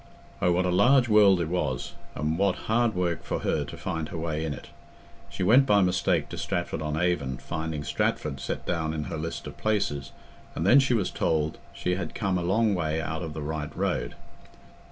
[0.41, 4.09] Oh what a large world it was, and what hard work for her to find
[4.09, 4.69] her way in it!
[5.29, 9.45] She went by mistake to Stratford on Avon, finding Stratford set down in her list
[9.45, 10.11] of places,
[10.55, 13.69] and then she was told she had come a long way out of the right
[13.77, 14.15] road.